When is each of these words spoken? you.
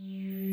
you. 0.00 0.47